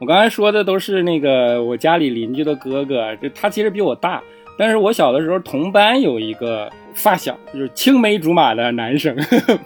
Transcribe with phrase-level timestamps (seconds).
[0.00, 4.22] 我刚才说的都是那个我家里邻居的哥哥，就他其实比我大，
[4.56, 9.14] 但是我小的时候同班有一个发小，就是青梅竹马的男生。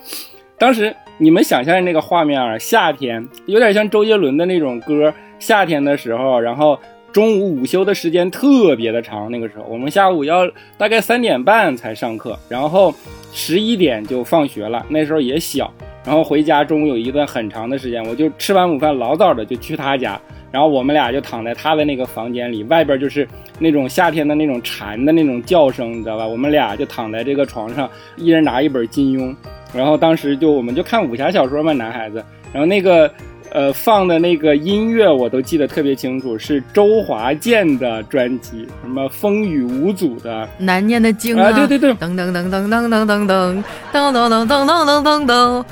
[0.58, 6.76] 当时你们想象那个画面啊，夏天有点像周杰伦的那种歌，夏天的时候，然后
[7.12, 12.92] 中午午休的时间特别的长，那个时候我们下午要大概三点半才上课，然后
[13.32, 15.72] 十一点就放学了，那时候也小，
[16.04, 20.20] 然后回家中午有一段很长的时间，我就吃完午饭老早的就去他家，
[20.52, 23.26] 然后我们俩就躺在他的那个房间里，外边就是
[23.58, 26.26] 那种夏天的那种蝉的那种叫声，你知道吧？
[26.26, 29.34] 我们俩就躺在这个床上，一人拿一本金庸。
[29.74, 32.22] 然后当时就我们就看武侠小说嘛，男孩子。
[32.52, 33.10] 然后那个
[33.50, 45.64] 呃放的那个音乐我都记得特别清楚，是周华健的专辑，什么风雨无阻的难念的经啊，对对对，噔噔噔噔噔噔噔噔噔噔噔噔噔噔噔。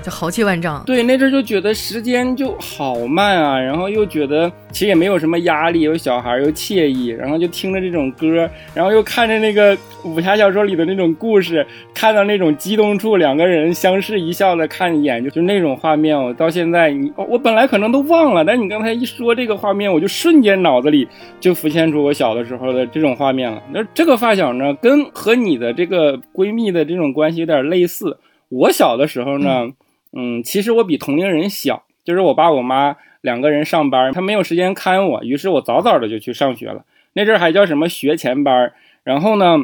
[0.00, 21.06] 就豪气万丈，对，那阵就觉得时间就好慢啊，然后又觉得其实也没有什么压力，有小孩又惬意，然后就听着这种歌，然后又看着那个武侠小说里的那种故事，看到那种激动处，两个人相视一笑的看一眼，就就那种画面，我到现在你我本来可能都忘了，但是你刚才一说这个画面，我就瞬间脑子里
[21.38, 23.62] 就浮现出我小的时候的这种画面了。
[23.72, 28.16] 那这个发小呢，跟和你的这个闺蜜的这种关系有点类似。
[28.48, 29.60] 我小的时候呢。
[29.60, 29.74] 嗯，
[30.12, 36.84] 嗯其实我比同龄人小，就是我爸我妈两个人上班，他没有时间看我，于是我早早的就去上学了。
[37.12, 38.72] 那阵儿还叫什么学前班。
[39.02, 39.58] 然后呢，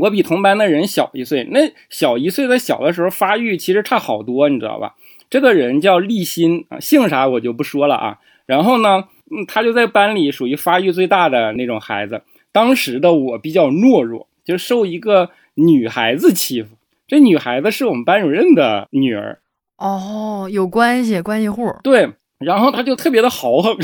[0.00, 4.94] 我比同班的人小一岁，那小一岁的小的时候发育其实差好多，你知道吧？
[5.28, 8.18] 这个人叫立新啊，姓啥我就不说了啊。
[8.46, 12.22] 然后呢，嗯，他就在班里属于发育最大的那种孩子。
[12.52, 16.76] 当时的我比较懦弱，就受一个女孩子欺负。
[17.06, 19.38] 这女孩子是我们班主任的女儿。
[19.76, 21.74] 哦，有关系，关系户。
[21.82, 22.08] 对，
[22.38, 23.76] 然后他就特别的豪横，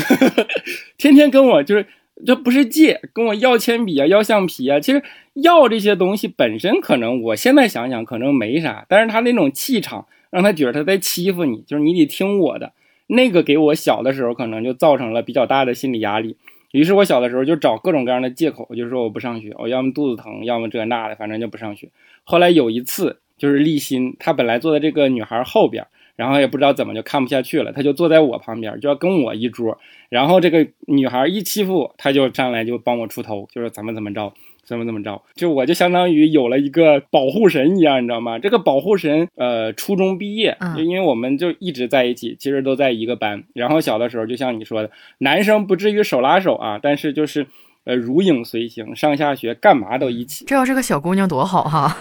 [0.97, 1.85] 天天跟我就是，
[2.25, 4.79] 这不是借，跟我要铅笔啊，要橡皮啊。
[4.79, 5.03] 其实
[5.33, 12.71] 要这些东西本身可能，我现在想想可能没啥，但是他那种气场让他觉得他在欺负你，就是你得听我的。
[13.07, 16.37] 那个给我小的时候可能就造成了比较大的心理压力。
[16.71, 21.89] 于是我小的时候就找各种各样的借口，就是说我不上学，我要么肚子疼，要么这那的，反正就不上学。
[22.23, 23.19] 后来有一次。
[23.41, 25.83] 就是立新，他本来坐在这个女孩后边，
[26.15, 29.75] 然后也不知道怎么就看不下去了，他就坐在我旁边，就要跟我一桌。
[30.09, 34.31] 然后这个女孩一欺负我，他就上来就帮我出头，就说怎么怎么着，
[34.63, 35.19] 怎么怎么着。
[35.33, 38.37] 就我就相当于有了一个保护神一样，你知道吗？
[38.37, 43.43] 这个保护神，呃，初中毕业，就因为我们就一直在一起，其实都在一个班。
[43.53, 47.47] 然后小的时候，就像你说的，男生不至于手拉手啊，但是就是。
[47.83, 50.45] 呃，如影随形，上下学干嘛都一起。
[50.45, 51.95] 这要是个小姑娘多好哈，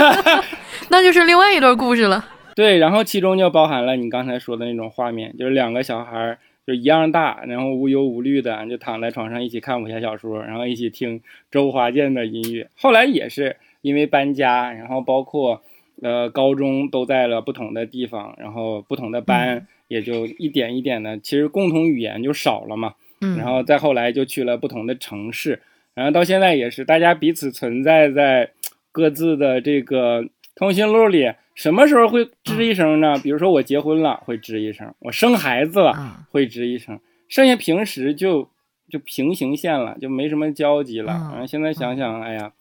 [0.88, 2.24] 那就是另外一段故事了。
[2.54, 11.20] 对，然后其中就包含了你刚才说的那种画面，就是两个小孩就一样大，然后无忧无虑的就躺在床上一起看武侠小说，然后一起听
[11.50, 12.68] 周华健的音乐。
[12.76, 15.62] 后来也是因为搬家，然后包括
[16.02, 22.94] 呃高中都在了不同的地方，然后不同的班也就一点一点的，其实共同语言就少了嘛。
[23.36, 25.60] 然后再后来就去了不同的城市，
[25.94, 28.50] 然后到现在也是大家彼此存在在
[28.90, 31.32] 各自的这个通讯录里。
[31.54, 33.18] 什么时候会吱一声呢？
[33.22, 38.48] 比如说我结婚了会吱一声，我生孩子了会吱一声，剩下平时就
[38.88, 41.12] 就平行线了，就没什么交集了。
[41.12, 42.52] 然后现在想想，哎呀。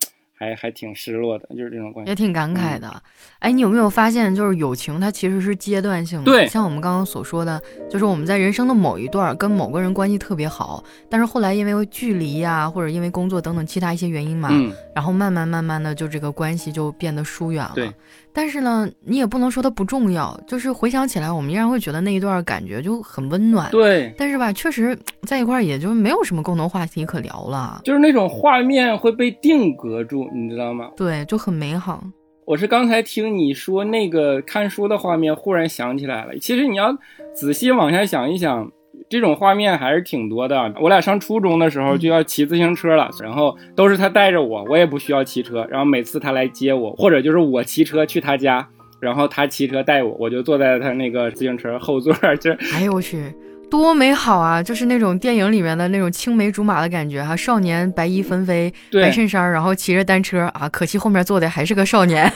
[0.42, 2.92] 还还挺失落的，就是这种关系，也挺感慨的。
[3.38, 6.26] 哎，你有没有发现，就是友情它其实是阶段性的。
[6.26, 17.74] 对，像我们刚刚所说的，就是我们在人生的某一段跟某个人关系特别好，但是后来因为距离呀，或者因为工作等等其他一些原因嘛，嗯，然后慢慢慢慢的就这个关系就变得疏远了。
[17.76, 17.94] 对。
[18.34, 23.70] 但是呢，你也不能说它不重要，就是回想起来，我们依然会觉得那一段感觉就很温暖。
[23.72, 30.90] 对，但是吧，确实在一块儿也就没有什么共同话题可聊了，就是那种画面会被定格住，你知道吗？
[30.96, 32.04] 对，就很美好。
[32.46, 36.38] 我是刚才听你说那个看书的画面，忽然想起来了。
[36.40, 36.98] 其实你要
[37.34, 38.70] 仔细往下想一想。
[39.12, 40.74] 这种画面还是挺多的。
[40.80, 45.68] 我俩上初中的时候就要骑自行车了，然后都是他带着我，我也不需要骑车。
[45.70, 48.66] 然后每次他来接我，或者就是我骑车去他家，
[49.02, 52.16] 然后他骑车带我，我就坐在他那个自行车后座。
[52.40, 53.22] 这， 哎呦我去，
[53.70, 54.64] 多美好啊！
[54.64, 62.32] 就是那种电影里面的那种青梅竹马的感觉哈，少年白衣纷飞，白衬衫，然后骑着单车啊，可惜后面坐的还是个少年。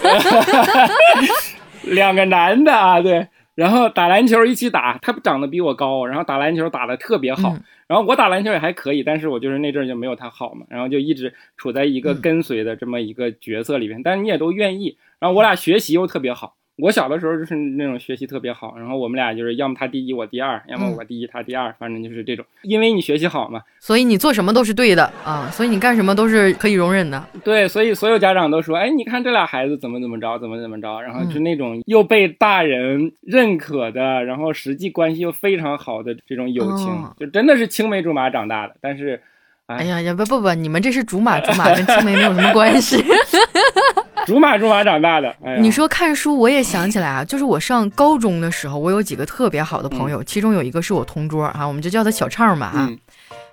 [1.83, 3.25] 两个男的啊，对。
[3.56, 7.56] 然后打篮球一起打，他长得比我高，然后打篮球打得特别好。
[7.88, 10.66] 然后我打篮球也还可以，但是我就是那阵就没有他好嘛。
[10.69, 14.98] 然后就一直处在一个跟随的这么一个角色里边，但是你也都愿意。
[15.19, 22.45] 然后我俩学习又特别好，我小的时候就是那种学习特别好，然后我们俩就是要么他第一我第二，要么我第一他第二，反正就是这种。
[22.63, 27.25] 因为你学习好嘛，所以你做什么都是对的啊，所以你干什么都是可以容忍的。
[27.45, 36.88] 对，所以所有家长都说，哎，你看这俩孩子怎么怎么着，怎么怎么着，然后是那种又被大人认可的，然后实际关系又非常好的这种友情，
[37.18, 38.75] 就真的是青梅竹马长大的。
[38.81, 39.22] 但是，
[39.68, 43.01] 哎呀呀不不不，你们这是竹马 竹马，跟青梅没有什么关系。
[44.27, 52.89] 竹马竹马长大的，你说看书，我也想起来啊，就是我上高中的时候，我有几个特别好的朋友，其中有一个是我同桌啊，我们就叫他小畅吧啊，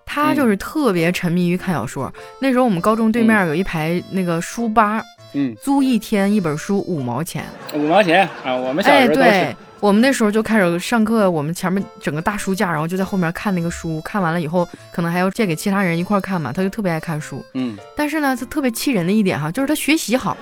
[0.07, 2.13] 他就是特别沉迷于看小说。
[2.41, 5.03] 那时候我们高中对面有一排那个书吧，
[5.35, 9.55] 嗯，租一天一本书五毛钱，五毛钱啊，我们小时候都是。
[9.83, 16.53] 我们那时候就开始上课，我们前面整个大书架，然后就在后面看那个书，看完了以后可能还要借给其他人一块看嘛。
[16.53, 17.77] 他就特别爱看书，嗯。
[17.97, 20.37] 但是呢，他特别气人的一点哈，就是他学习好，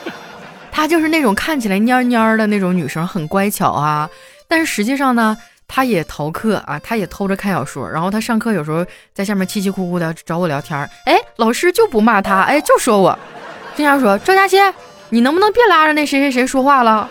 [0.72, 4.08] 他就是那种看起来蔫蔫的那种女生，很乖巧啊。
[4.48, 5.36] 但是实际上呢，
[5.68, 7.86] 他也逃课啊，他也偷着看小说。
[7.86, 8.82] 然后他上课有时候
[9.12, 13.18] 在下面气气呼呼的找我聊天，哎，老师就不骂他，哎，就说我
[13.76, 14.56] 经常说赵佳琪。
[15.10, 17.08] 你能不能别拉着那谁谁谁说话了？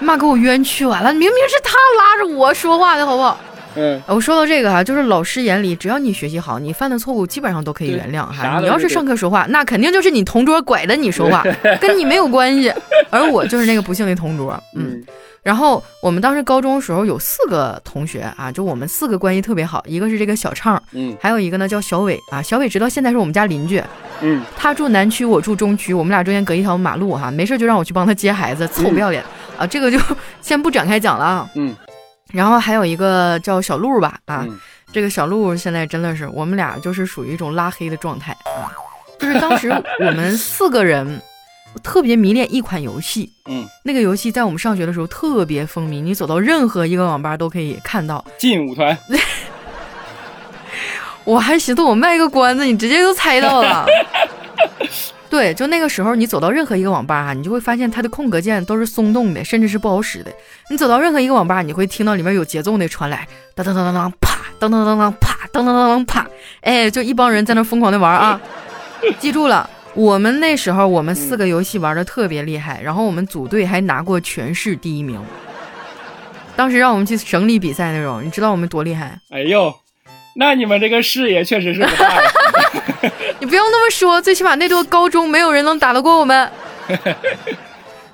[0.00, 3.38] 妈给我冤屈完了，明明是他拉着我说话的好不好？
[3.74, 8.60] 嗯，我说到这个哈，就是老师眼里，只要你学习好，你犯的错误基本上都可以原谅哈。
[8.60, 11.42] 你要是上课说话，那肯定就是你同桌拐的你说话，
[11.80, 12.72] 跟你没有关系。
[13.08, 15.02] 而我就是那个不幸的同桌，嗯。
[15.42, 23.82] 然后我们当时高中时候有四个同学啊，就我们四个关系特别好，一个是这个小畅，嗯，还有一个呢叫小伟啊，小伟直到现在是我们家邻居，
[24.20, 29.24] 嗯，他住南区，我住中区，我们俩中间隔一条马路哈，没事就让我去帮他接孩子，臭不要脸。
[29.58, 29.98] 啊，这个就
[30.40, 31.24] 先不展开讲了。
[31.24, 31.74] 啊，嗯，
[32.32, 34.46] 然后还有一个叫小鹿吧啊，
[34.92, 38.70] 这个小鹿现在真的是我们俩就是属于一种拉黑的状态啊，
[39.18, 41.20] 就是当时我们四个人。
[41.74, 48.24] 我特别迷恋一款游戏，嗯，那个游戏在我们上学的时候特别风靡，你走到任何一个网吧都可以看到。
[48.38, 48.96] 劲舞团，
[51.24, 53.86] 我还寻思我卖个关子，你直接就猜到了。
[55.30, 60.30] 对，就那个时候你走到任何一个网吧哈，你就会发现它的空格键都是松动的，甚至是不好使的。
[60.68, 66.26] 你走到任何一个网吧，你会听到里面有节奏的传来，当当当当当，啪，当当当当啪，当当当当啪，
[66.60, 68.38] 哎，就一帮人在那疯狂的玩啊，
[69.18, 69.70] 记住了。
[69.94, 75.22] 我们那时候，我们四个游戏玩的特别厉害，然后我们组队还拿过全市第一名。
[76.56, 79.18] 当时让我们去省里比赛那种，你知道我们多厉害？
[79.30, 79.74] 哎呦，
[80.36, 82.22] 那你们这个视野确实是不大。
[83.40, 86.50] 你不用那么说，最起码那座高中没有人能打得过我们。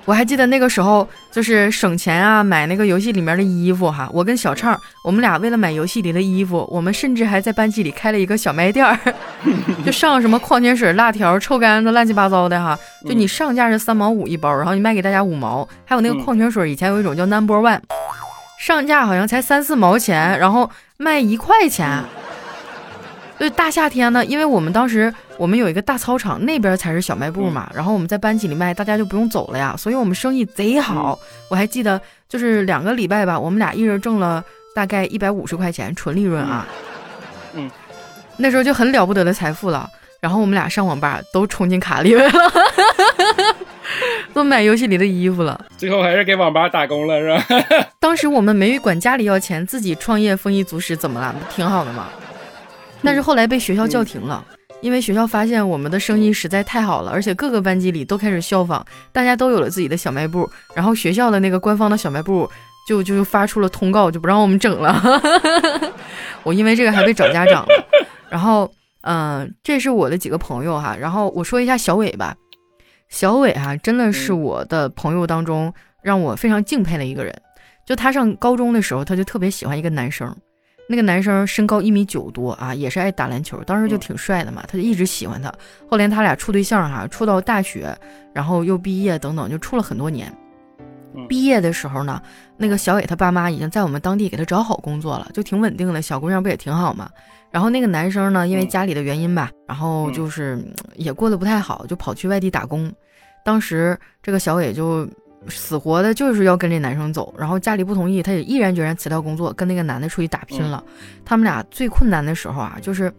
[0.09, 4.09] 我还记得那个时候，就是省钱啊，买那个游戏里面的衣服哈。
[4.11, 8.97] 我跟小畅，我们俩为了买游戏里的衣服，我们甚至还在班级里开了一个小卖店儿，
[9.85, 12.75] 就上什么矿泉水、辣条、臭干子，乱七八糟的哈。
[13.07, 15.69] 就你上架是三毛五一包，然后你卖给大家五毛。
[15.85, 17.79] 还有那个矿泉水，以前有一种叫 Number One，
[18.57, 22.03] 上架好像才三四毛钱，然后卖一块钱。
[23.37, 31.17] 对，大夏天呢，因为我们当时我们有一个大操场，那边才是小卖部嘛，然后我们在班级里卖，大家就不用走了呀，所以我们生意贼好。
[31.49, 34.43] 我还记得，就是两个礼拜吧，我们俩一人挣了
[34.75, 36.67] 大概一百五十块钱纯利润啊。
[37.53, 37.71] 嗯，
[38.35, 39.89] 那时候就很了不得的财富了。
[40.19, 42.29] 然后我们俩上网吧都充进卡里了，
[44.35, 45.65] 都买游戏里的衣服了。
[45.77, 47.45] 最后还是给网吧打工了，是吧？
[48.01, 51.33] 当时我们没管家里要钱，自己创业丰衣足食，怎么了？
[51.55, 52.09] 挺好的嘛。
[53.01, 54.43] 但是后来被学校叫停了，
[54.81, 58.81] 因为学校发现我们的生意实在太好了，而且各个班级里都开始效仿，
[59.11, 62.49] 大家都有了自己的小卖部，然后学校的那个官方的小卖部
[62.87, 65.01] 就就发出了通告，就不让我们整了。
[66.43, 67.87] 我因为这个还被找家长了。
[68.29, 68.71] 然后，
[69.01, 70.95] 嗯，这是我的几个朋友哈。
[70.97, 72.35] 然后我说一下小伟吧，
[73.09, 77.35] 小伟哈真的是我的朋友当中让我非常敬佩的一个人。
[77.85, 80.33] 就他上高中的时候，他就特别喜欢一个男生。
[80.91, 85.53] 那个男生身高一米九多啊，也是爱打篮球，当时就挺帅的嘛，他就一直喜欢他。
[85.87, 87.95] 后来他俩处对象哈，处到大学，
[88.33, 90.35] 然后又毕业等等，就处了很多年。
[91.27, 92.19] 毕业的时候呢，
[92.57, 96.01] 那个小伟他爸妈已经在我们当地给他找好工作了，就挺稳定的。
[96.01, 97.07] 小姑娘不也挺好嘛？
[97.51, 100.59] 然后那个男生呢，因为家里的原因吧，然后就是
[100.95, 102.91] 也过得不太好，就跑去外地打工。
[103.45, 105.07] 当时这个小伟就。
[105.47, 110.83] 死活的就是要跟这男生走，然后家里不同意，她也毅然决然辞掉工作，跟那个男的出去打拼了。
[111.23, 113.11] 他们俩最困难的时候啊，就是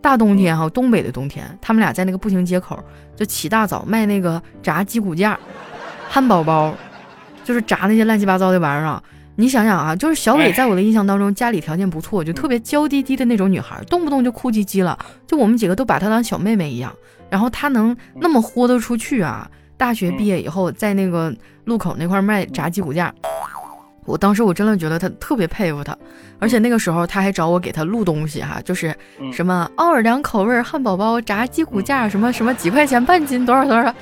[0.00, 2.82] 大冬天哈，东北的冬天，他们俩在那个步行街口
[3.16, 5.38] 就起大早卖那个炸鸡骨架、
[6.08, 6.74] 汉堡包，
[7.44, 9.02] 就是炸那些乱七八糟的玩意儿。
[9.36, 16.92] 你想想啊，就是小伟在我的印象当中，家里条件不错，就特别娇滴滴的那种女孩，动不动就哭唧唧了，就我们几个都把她当小妹妹一样。
[17.30, 19.48] 然后她能那么豁得出去啊？
[19.78, 23.14] 大学毕业以后，在那个路口那块卖炸鸡骨架。
[24.04, 25.96] 我当时我真的觉得他特别佩服他，
[26.38, 28.94] 而且那个时候他还找我给他录东西哈，就是
[29.32, 33.94] 什么奥尔良口味汉堡包、炸鸡骨架，什么什么几块钱半斤，多少多少。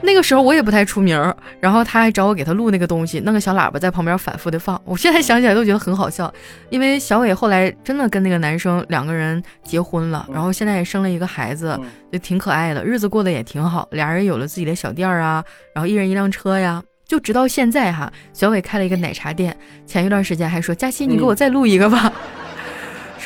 [0.00, 4.80] 那个时候我也不太出名，然后他还找我给他录那个东西，弄个小喇叭在旁边反复的放。
[4.84, 6.32] 我现在想起来都觉得很好笑，
[6.70, 11.78] 因为小伟后来真的跟那个男生两个人结婚了，然后现在也生了一个孩子，
[12.12, 13.88] 就挺可爱的，日子过得也挺好。
[13.90, 18.12] 俩人有了自己的小店儿啊，然后一人一辆车呀，就直到现在哈。
[18.32, 22.12] 小伟开了一个奶茶店，前一段时间还说佳琪，你给我再录一个吧。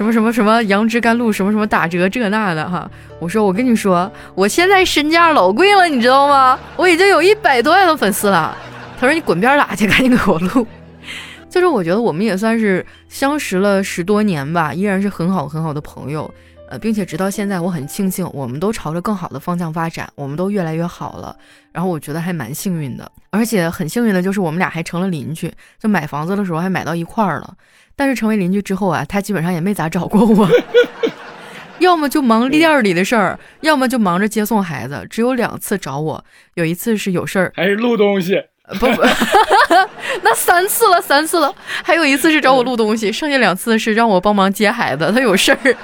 [0.02, 2.90] 什么什么什么杨枝甘露什么什么打折这那的哈，
[3.20, 6.58] 我说我跟你说，我现在身价老贵了，你知道吗？
[6.76, 8.56] 我已经有一百多万的粉丝了。
[8.98, 10.66] 他说你滚边儿打去，赶紧给我录。
[11.48, 16.28] 就是我觉得我们也算是相识了十多年吧，依然是很好很好的朋友。
[16.72, 21.36] 呃，并且直到现在，我很庆幸我们都朝着更好的方向发展，我们都越来越好了。
[21.70, 27.54] 然后我觉得还蛮幸运的，而且很幸运的就是我们俩还成了邻居，就买房子的时候还买到一块儿了。
[27.94, 30.48] 但是成为邻居之后啊，他基本上也没咋找过我，
[31.78, 35.06] 要么就忙店里的事儿，要么就忙着接送孩子。
[35.10, 36.24] 只有两次找我，
[36.54, 38.42] 有一次是有事儿，还是录东西。
[38.78, 39.02] 不不，
[40.22, 41.52] 那三次了，三次了，
[41.82, 45.76] 还有一次是找我录东西，剩下两次是让我帮忙接孩子，他有事儿，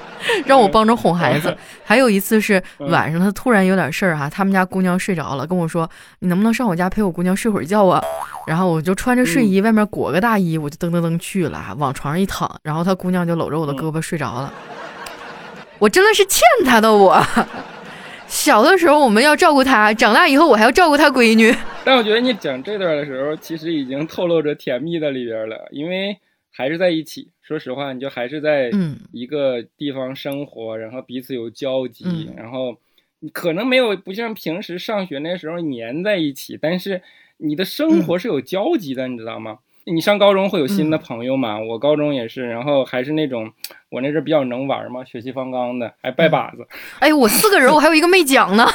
[0.47, 1.55] 让我帮着哄孩子。
[1.85, 8.01] 还有一次是晚上他突然有点事儿哈，他们家姑娘睡着了，跟我说你能不能上我家陪我姑娘睡会儿觉啊？
[8.47, 14.53] 然后我就穿着睡衣，外面裹个大衣，我就噔噔噔去了，往床上一躺，然后他姑娘就搂着我的胳膊睡着了。
[15.79, 17.23] 我真的是欠他的我。
[18.29, 21.53] 小的时候我们要照顾他，长大以后我还要照顾他闺女。
[21.85, 26.17] 但我觉得你讲这段的时候，其实已经透露着甜蜜的里边了，因为
[26.53, 27.29] 还是在一起。
[27.43, 28.71] 说实话，你就还是在
[29.11, 32.77] 一个地方生活，然后彼此有交集，然后
[33.21, 37.01] 你可能没有不像平时上学那时候黏在一起，但是
[37.39, 39.61] 你的生活是有交集的，你知道吗？
[39.85, 41.59] 你上高中会有新的朋友嘛？
[41.59, 43.51] 我高中也是，然后还是那种
[43.91, 46.67] 我那阵比较能玩嘛，血气方刚的，还拜把子。
[46.99, 48.67] 哎，我四个人，我还有一个没讲呢。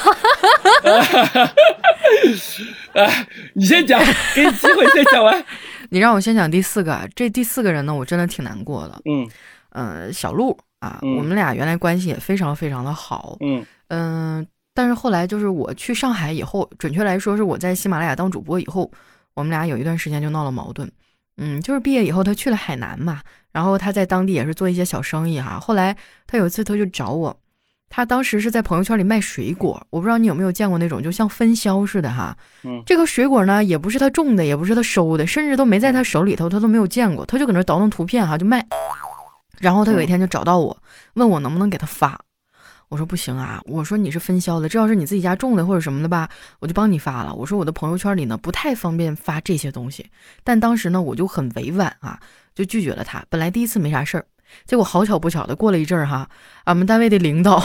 [2.94, 4.00] 哎， 你先讲，
[4.36, 5.44] 给你机会先讲完。
[5.90, 9.00] 你让我先讲第四个，这第四个人呢，我真的挺难过的。
[9.06, 9.30] 嗯，
[9.70, 13.38] 呃，小鹿啊，我们俩原来关系也非常非常的好。
[13.42, 18.90] 嗯嗯，但是后来就是我去上海以后，准确来说是我在喜马拉雅当主播以后，
[19.34, 20.92] 我们俩有一段时间就闹了矛盾。
[21.38, 23.22] 嗯，就是毕业以后，他去了海南嘛，
[23.52, 25.60] 然后他在当地也是做一些小生意哈。
[25.60, 25.96] 后来
[26.28, 27.36] 他有一次他就找我，
[27.90, 32.38] 他当时是在朋友圈里卖水果，我不知道你有没有见过那种就像分销似的哈。
[32.64, 38.64] 嗯，这个水果呢也不是他种的，也不是他收的，甚至都没在他手里头，他都没有见过，他就搁那倒腾图片哈就卖。
[39.60, 40.78] 然后他有一天就找到我，
[41.14, 42.20] 问我能不能给他发。
[42.94, 47.34] 我说不行啊，我说你是分销的，这要是你自己家种的或者什么的吧，我就帮你发了。
[47.34, 50.12] 我说我的朋友圈里呢不太方便发这些东西，
[50.44, 52.20] 但当时呢我就很委婉啊，
[52.54, 53.26] 就拒绝了他。
[53.30, 54.26] 本来第一次没啥事儿，
[54.68, 56.30] 结果好巧不巧的过了一阵儿哈，
[56.66, 57.60] 俺们单位的领导，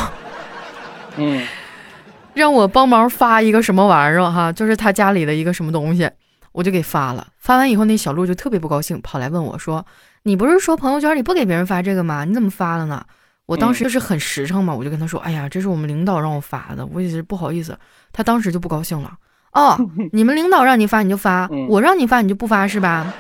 [1.18, 1.46] 嗯，
[2.32, 6.10] 让我帮忙发一个什么玩意儿哈，就是他家里的一个什么东西，
[6.52, 7.26] 我就给发了。
[7.36, 9.84] 发完以后那小鹿就特别不高兴，跑来问我说
[10.24, 12.24] ：“你不是说朋友圈里不给别人发这个吗？
[12.24, 13.04] 你怎么发了呢？”
[13.48, 17.78] 我当时就是很实诚嘛，我就跟他说：“哎呀，这是我们领导让我发的，我也是不好意思。”
[18.12, 19.10] 他当时就不高兴了。
[19.52, 19.74] 哦，
[20.12, 23.10] 你们领导让你发你就发，我让你发你就不发是吧？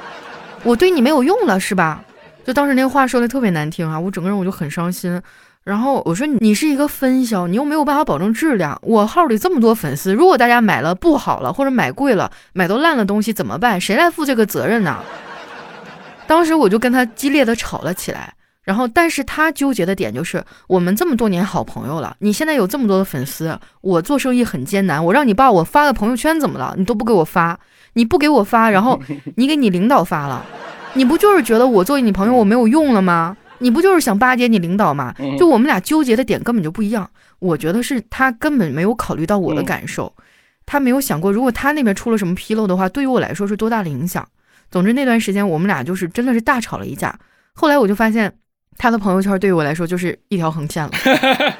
[0.64, 2.04] 我对你没有用了是吧？
[2.44, 5.18] 就当时那话说的特别难听啊，我整个人我就很伤心。
[5.64, 8.78] 然后我说：“你是一个分销，你又没有办法保证质量。
[8.82, 13.80] 我号里这么多粉丝，如果大家买了不好了，或者买贵了，买都烂了东西怎么办？
[13.80, 14.98] 谁来负这个责任呢？”
[16.28, 18.34] 当时我就跟他激烈的吵了起来。
[18.68, 26.74] 然后，但是他纠结的点就是，我们这么多年好朋友了，你现在有这么多的粉丝，我做生意很艰难，我让你把我发个朋友圈怎么了？
[26.76, 27.58] 你都不给我发，
[27.94, 29.00] 你不给我发，然后
[29.36, 30.44] 你给你领导发了，
[30.92, 33.34] 你不就是觉得我作为你朋友我没有用了吗？
[33.60, 35.14] 你不就是想巴结你领导吗？
[35.38, 37.08] 就我们俩纠结的点根本就不一样。
[37.38, 40.12] 我觉得是他根本没有考虑到我的感受，
[40.66, 44.28] 他没有想过，如果他那边出了什么纰漏的话，对于我来说是多大的影响。
[44.70, 47.18] 总之那段时间我们俩就是真的是大吵了一架。
[47.54, 48.30] 后来我就发现。
[48.78, 50.90] 他的朋友圈对于我来说就是一条横线了，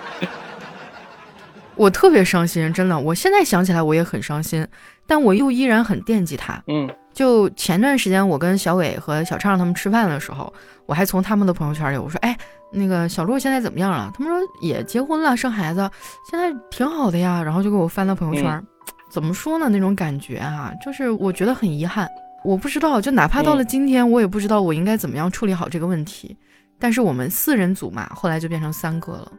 [1.75, 2.99] 我特别伤心，真的。
[2.99, 4.67] 我现在想起来我也很伤心，
[5.07, 6.63] 但我又依然很惦记他。
[6.69, 10.53] 嗯，就前段时间我跟小伟和小畅他们吃饭的时候，
[10.87, 12.37] 我还从他们的朋友圈里我说：“哎，
[12.73, 15.91] 那个小鹿现在怎么样了？”他们说也结婚了，生孩子，
[16.31, 17.43] 现在挺好的呀。
[17.43, 18.63] 然后就给我翻到朋友圈，
[19.11, 19.69] 怎么说呢？
[19.69, 22.09] 那种感觉啊，就是我觉得很遗憾。
[22.45, 26.37] 我不知道，就哪怕到了今天，我也不知道我应该怎么样处理好这个问题。
[26.79, 29.33] 但是我们四人组嘛，后来就变成三个了。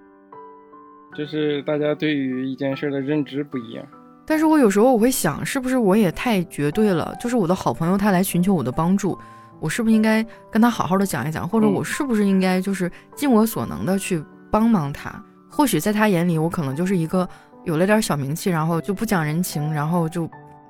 [1.17, 3.85] 就是大家对于一件事的认知不一样。
[4.25, 7.15] 但是我有时候我会想，是不是我也太绝对了？
[7.19, 9.17] 就是我的好朋友他来寻求我的帮助，
[9.59, 11.49] 我是不是应该跟他好好的讲一讲？
[11.49, 15.11] 或者我是不是应该就是尽我所能的去帮忙他？
[15.49, 17.27] 或许在他眼里，我可能就是一个
[17.63, 20.29] 有了点小名气，然后就不讲人情，然后就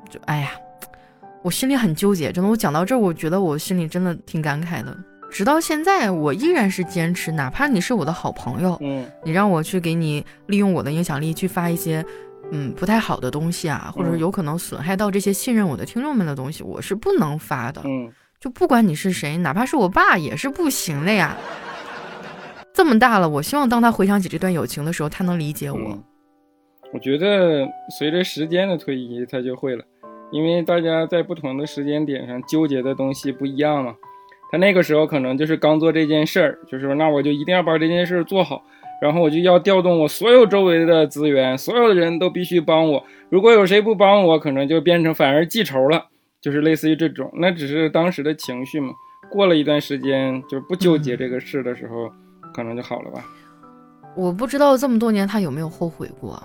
[0.10, 0.52] 就哎呀，
[1.44, 2.32] 我心里很纠结。
[2.32, 4.98] 真的，我讲到这儿，我觉得我心里真的挺感慨的。
[5.30, 12.06] 直到现在，我依然是坚持，哪怕你是我的好朋友，嗯，你让我去给你利用我的影响力去发一些。
[12.52, 17.80] 嗯，不太好的东西啊，或者有可能损害到这些信任我的听众们的东西，我是不能发的。
[17.86, 21.38] 嗯，就不管你是谁，哪怕是我爸也是不行的呀。
[22.74, 26.04] 这么大了，我希望当他回想起这段友情的时候，他能理解我。
[26.92, 27.68] 我觉得
[28.00, 29.84] 随着时间的推移，他就会了，
[30.32, 33.94] 因为大家在不同的时间点上纠结的东西不一样嘛。
[34.52, 38.64] 他那个时候可能就是刚做这件事儿，就是那我就一定要把这件事做好。
[39.02, 43.02] 然后我就要调动我所有周围的资源，所有的人都必须帮我。
[43.30, 46.08] 如果有谁不帮我，可能就变成反而记仇了，
[46.42, 47.32] 就是类似于这种。
[47.36, 48.90] 那只是当时的情绪嘛。
[49.32, 52.12] 过了一段时间，就不纠结这个事的时候，
[52.54, 53.24] 可能就好了吧。
[54.18, 56.42] 我不知道这么多年他有没有后悔过。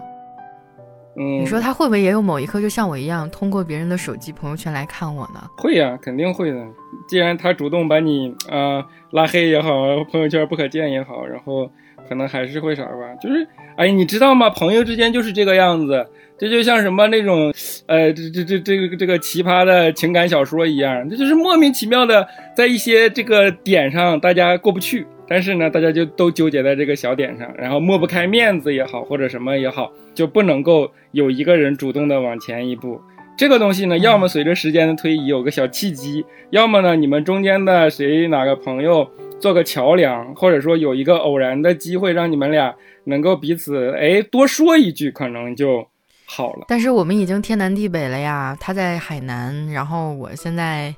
[1.16, 5.40] 嗯，你说他会不会也有某一刻，就像我一样，通过别人的手机朋友圈来看我呢？
[5.56, 6.66] 会呀，肯定会的。
[7.09, 9.71] 既然他主动把你啊拉黑也好，
[10.11, 11.71] 朋友圈不可见也好，然后。
[12.06, 14.50] 可能还是会啥吧，就是，哎，你知道吗？
[14.50, 16.06] 朋友之间就是这个样子，
[16.37, 17.50] 这就像什么那种，
[17.87, 33.00] 呃，这这这这个这个奇葩的情感小说一样，这就是莫名其妙的，在一些这个点上大家过不去，但是呢，大家就都纠结在这个小点上，然后抹不开面子也好，或者什么也好，就不能够有一个人主动的往前一步。
[33.37, 39.09] 这个东西呢，要么随着时间的推移有个小契机，要么呢，你们中间的谁哪个朋友。
[39.40, 45.87] 做个桥梁，或者说有一个偶然的机会，让你们俩能够彼此哎多说一句，可能就
[46.25, 46.64] 好了。
[46.66, 50.95] 但是我们已经天南地北了呀，他在海南，然后我现在，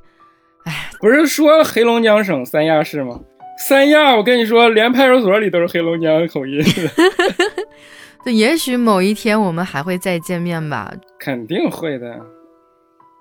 [0.65, 3.19] 哎，不是说黑龙江省三亚市吗？
[3.59, 6.63] 三亚，我跟你说，连派出所里都是黑龙江口音。
[8.25, 10.93] 对，也许某一天我们还会再见面吧。
[11.19, 12.21] 肯定会的。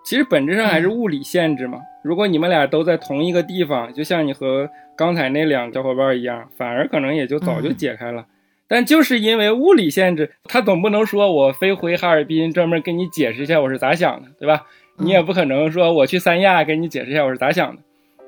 [0.03, 1.79] 其实本质上还是物理限制嘛。
[2.03, 4.69] 如果你们俩都在同一个地方，就像你和。
[4.97, 8.27] 刚才那两小伙伴一样，反而可能也就早就解开了，
[8.65, 14.61] 但就是因为物理限制，他总不能说我飞回哈尔滨专门跟你解释一下我是咋想的，对吧？
[14.95, 17.81] 你也不可能说我去三亚跟你解释一下我是咋想的。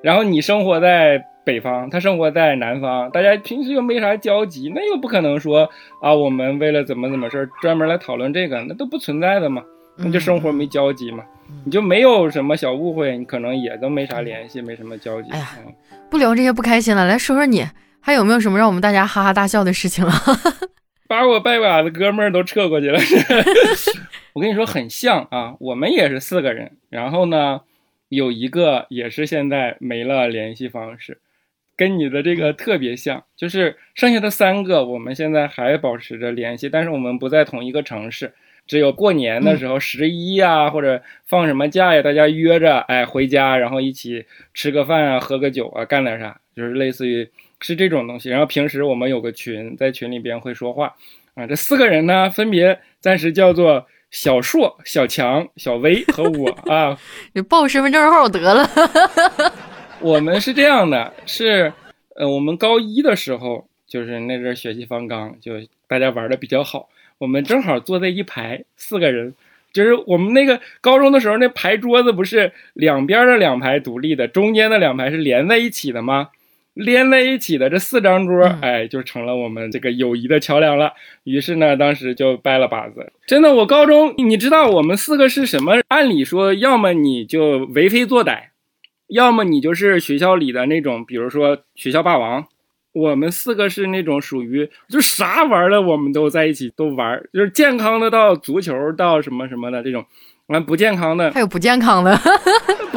[0.07, 5.69] 然后你生活在北方，他生活在南方，大家平时又没啥交集，那又不可能说
[6.01, 9.61] 啊，我们为了怎么怎么事专门来讨论这个，那都不存在的嘛，
[9.97, 11.25] 那就生活没交集嘛。
[11.65, 15.29] 你就没有什么小误会，你可能也都没啥联系，没什么交集。
[15.31, 15.49] 哎呀，
[16.09, 17.65] 不聊这些不开心了，来说说你
[17.99, 20.13] 还有没有什么让我们大家哈哈大笑的事情了？
[21.09, 22.97] 把我拜把子哥们儿都撤过去了。
[24.31, 27.59] 我跟你说很像啊，我们也是四个人，然后呢，
[28.09, 31.19] 有一个也是现在没了联系方式，
[31.75, 38.33] 跟你的这个特别像，就是剩下的三个我们现在还保持着联系，但是我们不在同一个城市。
[38.65, 47.29] 只有过年的时候，十一呀，或者放什么假呀，大家约着，哎，回家，然后一起吃个饭啊，喝个酒啊，干点啥，就是类似于
[47.61, 48.29] 是这种东西。
[48.29, 50.93] 然后平时我们有个群，在群里边会说话，
[51.35, 56.97] 啊，这四个人呢，分别暂时叫做小硕、小强、小薇和我 啊。
[57.33, 58.69] 你报身份证号得了。
[59.99, 61.73] 我们是这样的，是，
[62.15, 65.53] 呃，我们高一的时候，就是那阵血气方刚，就
[65.87, 66.89] 大家玩的比较好。
[67.17, 69.33] 我们正好坐在一排，四个人，
[69.73, 76.29] 就是我们那个高中的时候，那排桌子不是两边的两排独立的，中间的两排是连在一起的吗？
[76.77, 80.93] 连在一起的这四张桌，哎，就成了我们这个友谊的桥梁了。
[81.23, 83.11] 于是呢，当时就掰了把子。
[83.25, 85.73] 真的，我高中，你知道我们四个是什么？
[85.87, 88.49] 按理说，要么你就为非作歹，
[89.07, 92.45] 要么你就是学校里的那种，比如说学校霸王。
[92.93, 100.03] 我们四个是那种属于，就啥玩的我们都在一起都玩，就是健康的到足球到什么什么的这种，
[100.47, 102.19] 完不健康的还有不健康的，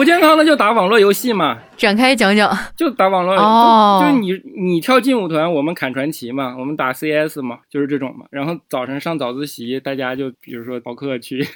[0.01, 1.59] 不健康的就打网络游戏嘛。
[1.77, 8.25] 展开讲讲，就打网络，哦，就是你你跳劲舞团，我们砍传奇嘛，我们打 CS 嘛，就是这种嘛。
[8.31, 11.47] 然后早晨上早自习，大家就比如说逃课去，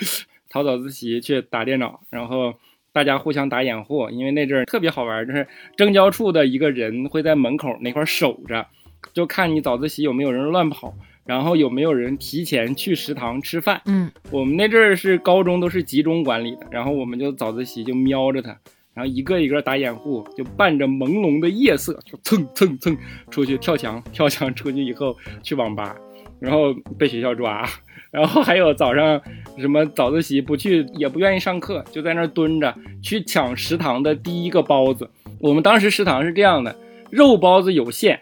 [0.52, 2.52] 逃早自习去打电脑，然后。
[2.92, 5.44] 大家互相打掩护，因为那阵儿特别好玩，就是
[5.76, 8.64] 政教处的一个人会在门口那块守着，
[9.12, 13.80] 就看你早自习有没有人乱跑，然后有没有人提前去食堂吃饭。
[13.86, 18.50] 嗯，我们那阵儿是高中都是集中管理的，然后我们就早自习就瞄着他，
[18.92, 22.96] 然后一个一个打掩护，就伴着朦胧的夜色，就蹭蹭蹭
[23.30, 25.96] 出去跳墙，跳墙出去以后去网吧。
[26.40, 27.66] 然后被学校抓。
[28.10, 29.20] 然后还有早上
[29.58, 35.08] 什么早自习不去，也不愿意上课，就在那儿蹲着去抢食堂的第一个包子。
[35.40, 36.76] 我们当时食堂是这样的，
[37.10, 38.20] 肉包子有限，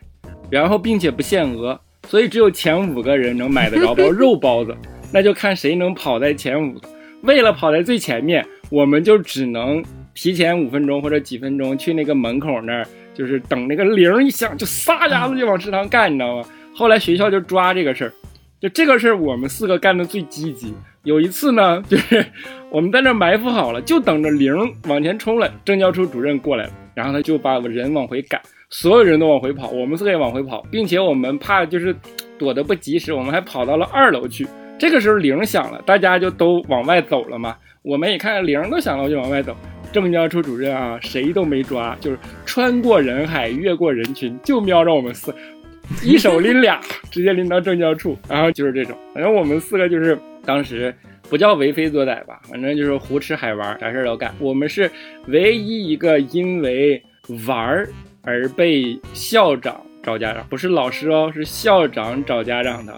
[0.51, 1.79] 然后并且不限额，
[2.13, 4.77] 所以只有前五个人能买得着包 肉包子，
[5.11, 6.79] 那就看谁能跑在前五。
[7.23, 16.45] 为了跑在最前面，我们就只能提前五分钟或者几分钟去那个门口那儿，就是等那个铃一响，就撒丫子就往食堂干，你知道吗？
[16.75, 18.13] 后来学校就抓这个事儿。
[18.61, 20.75] 就这个事儿，我们四个干的最积极。
[21.05, 22.23] 有一次呢，就是
[22.69, 24.55] 我们在那埋伏好了，就等着铃
[24.87, 28.39] 往前冲了，政教处主任过来了，然后他就把人往回赶，
[28.73, 31.95] 所有人都往回跑，我们四个也往回跑，并且我们怕就是
[32.39, 34.47] 躲得不及时，我们还跑到了二楼去。
[34.79, 37.55] 这个时候铃响了，大家就都往外走了嘛。
[37.83, 39.55] 我们一看铃都响了，我就往外走。
[39.93, 45.35] 政教处主任啊，谁都没抓，就是穿过人海，越过人群，就瞄着我们四。
[46.03, 46.81] 一手拎俩，
[47.11, 48.97] 直接拎到政教处，然后就是这种。
[49.13, 50.95] 反正我们四个就是当时
[51.29, 54.35] 不叫为非作歹吧，反正就是胡吃海玩，啥事都干。
[54.39, 54.91] 我们是
[55.27, 57.03] 唯一一个因为
[57.47, 57.87] 玩
[58.25, 62.95] 而被校长找家长，不是老师哦，是校长找家长的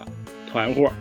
[0.51, 0.91] 团伙。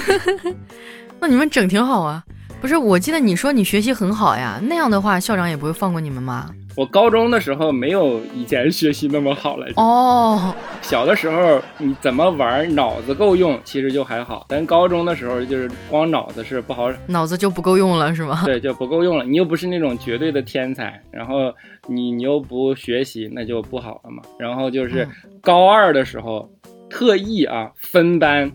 [1.20, 2.24] 那你们整挺好啊？
[2.60, 6.50] 不是，我记得你说你学习很好呀，那样的话校长也不会放过你们吗？
[6.74, 10.54] 我高中的时候没有以前学习那么好了哦。
[10.80, 14.46] 小的时候你怎么玩，脑子够用，其实就还好。
[14.48, 18.42] 但高中的时候就是光脑子是不好，脑子就不够用了，是吗？
[18.44, 19.24] 对，就不够用了。
[19.24, 21.52] 你又不是那种绝对的天才，然后
[21.88, 24.22] 你你又不学习，那就不好了嘛。
[24.38, 25.08] 然后就是
[25.40, 26.48] 高二的时候，
[26.88, 28.52] 特意啊分班，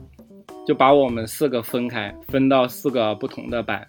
[0.65, 3.87] 就把我们四个分开，分到四个不同的班，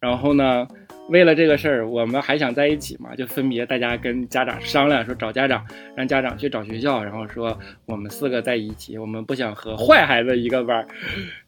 [0.00, 0.66] 然后呢。
[1.10, 5.62] 为了这个事儿，我们还想在一起嘛，就分别大家跟家长商量，说找家长，
[5.94, 7.54] 让家长去找学校，然后说
[7.84, 10.82] 我们四个在一起，我们不想和坏孩子一个班。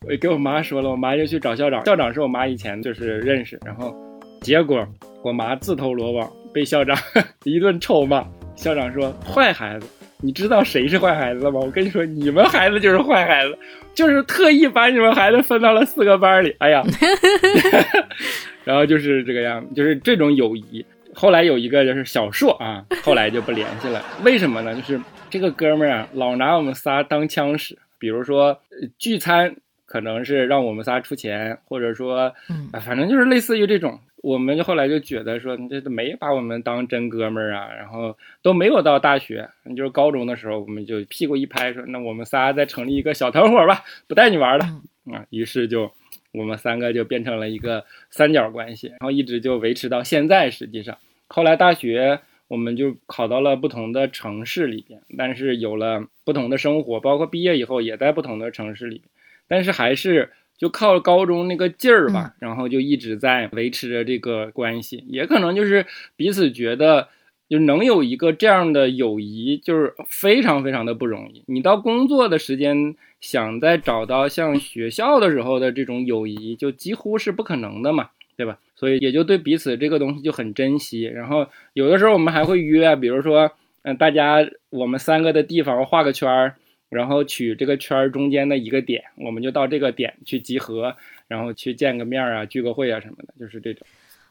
[0.07, 3.97] 我给我妈说了，我妈就去找校长，校长是我妈以前就是认识，然后
[4.43, 4.87] 结果
[5.25, 6.97] 我妈自投罗网，被校长
[7.45, 8.27] 一顿臭骂。
[8.55, 9.87] 校长说坏孩子，
[10.23, 11.61] 你知道谁是坏孩子吗？
[11.61, 13.59] 我跟你说，你们孩子就是坏孩子，
[13.95, 16.57] 就是特意把你们孩子分到了四个班里。
[16.59, 16.83] 哎呀。
[18.65, 20.83] 然后就是这个样子，就是这种友谊。
[21.15, 24.03] 后来有一个就是小硕啊，后来就不联系了。
[24.25, 24.75] 为什么呢？
[24.75, 27.79] 就是这个哥们儿啊，老拿我们仨当枪使。
[27.99, 28.59] 比如说
[28.99, 32.35] 聚餐，可能是让我们仨出钱，或者说，
[32.73, 33.99] 啊，反正就是类似于这种。
[34.23, 37.69] 我们就后来就觉得说，你这都没把我们当真哥们儿啊。
[37.75, 44.65] 然后都没有到大学，就是高中的时候，我们就屁股一拍说，那我们仨再成立一个小团伙吧，不带你玩了
[45.13, 45.25] 啊。
[45.31, 45.91] 于是就。
[46.33, 50.51] 我们三个就变成了一个三角关系，然后一直就维持到现在。
[50.51, 59.01] 实际上，后来大学我们就考到了不同的城市里边，但是有了不同的生活，包括毕业以后也在不同的城市里，
[59.49, 65.05] 但是还是就靠高中那个劲儿吧，然后就一直在维持着这个关系。
[65.09, 67.09] 也可能就是彼此觉得，
[67.49, 71.43] 就能有一个这样的友谊，就是非常非常的不容易。
[71.47, 72.97] 你到工作的时间。
[73.19, 78.59] 想再找到像学校的时候的这种友谊，就几乎是不可能的嘛，对吧？
[78.77, 81.01] 所以也就对彼此这个东西就很珍惜。
[81.03, 83.51] 然后有的时候我们还会约，比如说，
[83.83, 86.57] 嗯，大家我们三个的地方画个圈儿，
[86.89, 90.95] 然后取这个圈儿中间的一个点，我们就到这个点去集合，
[91.29, 93.87] 然后去见个面啊，聚个会啊什么的，就是这种。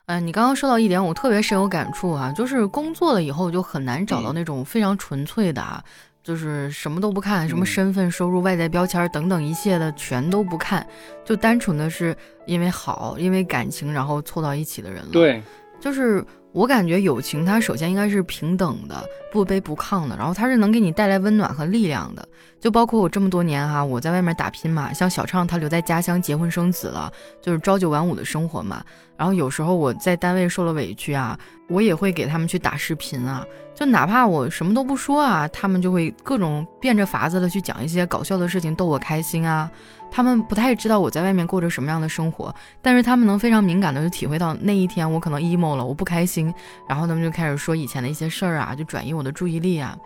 [0.08, 5.84] 嗯，你刚刚说到一点，我特别深有感触啊，就是工作了以后就很难找到那种非常纯粹的啊。
[6.24, 10.84] 就是什么都不看，什么身份、收入、外在标签等等一切的全都不看，
[11.24, 15.12] 就单纯的是因为好，因为感情，然后凑到一起的人了。
[15.12, 15.40] 对，
[15.86, 22.28] 就是我感觉友情它首先应该是平等的，不卑不亢的，然后它是能给你带来温暖和力量的。
[22.60, 28.84] 就包括我这么多年哈，我在外面打拼嘛，像小畅他留在家乡结婚生子了，就是朝九晚五的生活嘛。
[29.16, 31.38] 然后有时候我在单位受了委屈啊，
[31.70, 33.46] 我也会给他们去打视频啊，
[33.76, 39.70] 就哪怕我什么都不说啊，他们就会各种变着法子的去讲一些搞笑的事情逗我开心啊。
[40.10, 46.54] 他们不太知道我在外面过着什么样的生活，但是他们能非常敏感的就体会到那一天我可能 emo 了，我不开心，
[46.88, 49.98] 然后他们就开始说以前的一些事儿啊，就转移我的注意力啊。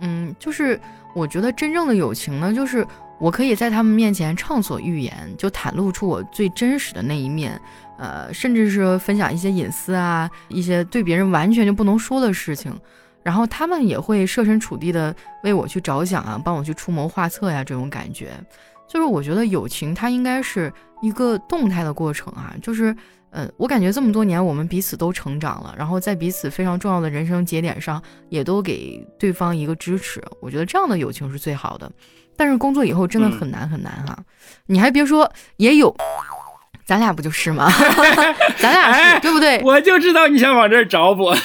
[0.00, 0.80] 嗯，就是
[1.12, 2.86] 我觉得真正的友情呢，就是
[3.18, 7.60] 我可以在他们面前畅所欲言，就袒露出我最真实的那一面，
[7.98, 12.72] 呃，甚至是分享一些隐私啊，一些对别人完全就不能说的事情，
[13.24, 18.30] 然后他们也会设身处地的为我去着想啊，帮我去出谋划策呀，这种感觉，
[18.88, 20.72] 就是我觉得友情它应该是
[21.02, 22.94] 一个动态的过程啊，就是
[23.30, 30.22] 嗯，我感觉这么多年我们彼此都成长了，然后在彼此非常重要的人生节点上，也都给对方一个支持。
[30.40, 31.90] 我觉得这样的友情是最好的。
[32.36, 34.16] 但是工作以后真的很难很难哈，
[34.66, 35.94] 你还别说，也有，
[36.86, 37.68] 咱俩不就是吗？
[38.58, 39.60] 咱俩是对不对？
[39.62, 41.36] 我就知道你想往这儿找我。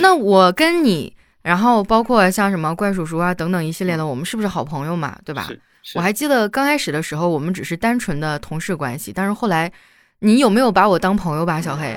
[0.00, 5.18] 那我跟你，然后包括像什么怪叔叔啊等等一系列的，我们是不是好朋友嘛？
[5.24, 5.48] 对吧？
[5.94, 9.70] 我还记得刚开始的时候，我们只是单纯的同事关系，但是后来，
[10.20, 11.96] 你有没有把我当朋友吧，小黑？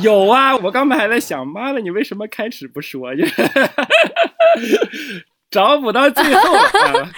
[0.00, 3.10] 有啊，我刚才还在想，妈的，你为什么开始不说？
[5.50, 6.58] 找不到最后。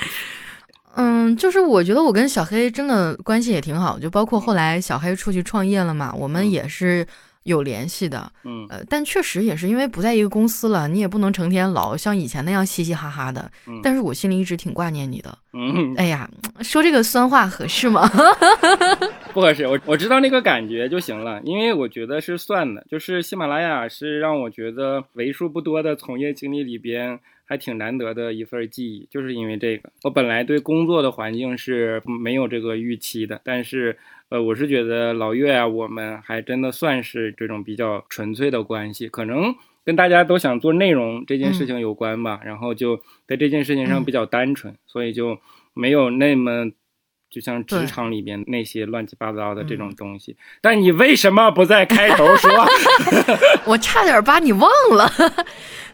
[0.97, 7.07] 嗯，就是我觉得我跟小黑真的关系也挺好，就包括后来小黑出去创业了嘛，我们也是
[7.51, 8.31] 有联系的。
[8.45, 13.51] 嗯，呃，但确实也是因为不在一个公司了，你也不能成天老像以前那样嘻嘻哈哈的。
[13.67, 15.37] 嗯，但是我心里一直挺挂念你的。
[15.53, 16.29] 嗯，哎呀，
[16.63, 18.09] 说这个酸话合适吗？
[19.35, 27.19] 不合适，我我知道那个感觉就行了，因为我觉得是算的，就是喜马拉雅是让我觉得为数不多的从业经历里边。
[27.51, 29.91] 还挺难得的一份记忆，就是因为这个。
[30.05, 39.53] 我本来对工作的环境是没有这个预期的，但是，呃，我是觉得老岳啊，我们还真的算是这种比较纯粹的关系，可能
[39.85, 42.41] 跟大家都想做内容这件事情有关吧。
[42.45, 45.37] 然后就在这件事情上比较单纯，所以就
[45.75, 46.71] 没有那么。
[47.33, 52.51] 就像职场里边那些乱七八糟的这种东西，但你为什么不在开头说？
[53.65, 55.09] 我差点把你忘了。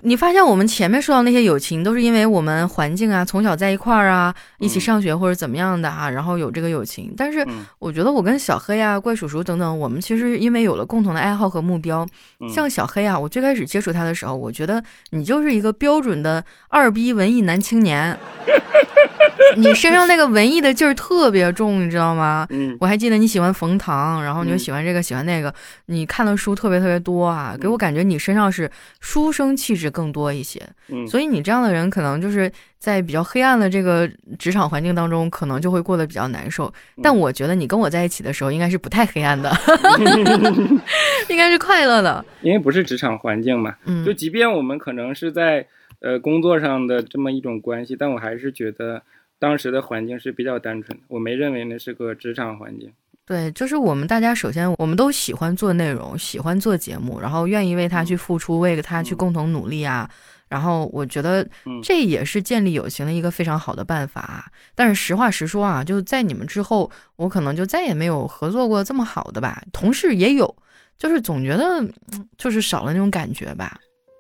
[0.03, 7.13] 你发现我们前面说到那些友情，都是因为我们环境啊，从小在一块儿啊，一起上学或者怎么样的啊，然后有这个友情。
[7.17, 7.47] 但是
[7.79, 12.07] 我觉得我跟小黑啊、怪叔叔等等，我们其实因为有了共同的爱好和目标。
[12.49, 18.17] 像小黑啊，我最开始接触他的时候，我觉得你就是一个标准的二逼文艺男青年。
[19.57, 22.47] 你身上那个文艺的劲儿特别重，你知道吗？
[22.51, 25.53] 嗯，我还记得你喜欢冯唐，然后你又喜欢这个喜欢那个，
[25.87, 28.71] 你看的书特别特别多啊，给我感觉你身上是
[29.01, 30.61] 书生气质更多一些。
[30.89, 36.73] 嗯，所以你这样的人可能就是在比较黑暗的这个职场环境当中，可能就会过得比较难受。
[37.03, 39.51] 但我觉得你跟我在一起的时候，应该是不太黑暗的
[41.29, 43.75] 应该是快乐的，因为不是职场环境嘛。
[43.85, 45.67] 嗯，就即便我们可能是在
[46.01, 49.03] 呃工作上的这么一种关系，但我还是觉得。
[49.39, 52.93] 当时的环境是比较单纯的，我没认为那是个职场环境。
[53.25, 60.09] 对，就是我们大家首先我们都喜欢做内容，喜欢做节目，然后愿意为他去付出，为他去共同努力啊。
[60.49, 61.45] 然后我觉得
[61.83, 64.49] 这也是建立友情的一个非常好的办法。
[64.77, 69.61] 但是实话实说啊，就在你们之后，我可能就再也没有合作过这么好的吧。
[69.73, 70.57] 同事也有，
[70.97, 71.85] 就是总觉得
[72.39, 73.77] 就是少了那种感觉吧。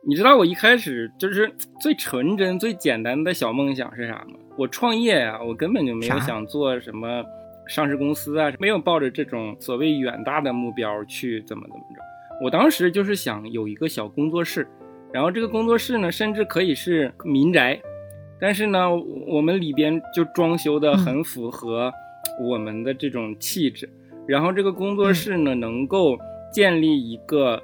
[0.09, 4.38] 你知道我一开始就是最纯真、最简单的小梦想是啥吗？
[4.57, 7.25] 我创业呀，我根本就没有想做什么
[7.66, 12.01] 上市公司啊，没有抱着这种所谓远大的目标去怎么怎么着。
[12.40, 14.64] 我当时就是想有一个小工作室，
[15.12, 17.77] 然后这个工作室呢，甚至可以是民宅，
[18.40, 18.88] 但是呢，
[19.27, 21.92] 我们里边就装修的很符合
[22.40, 23.90] 我们的这种气质，
[24.29, 26.16] 然后这个工作室呢，能够
[26.53, 27.61] 建立一个。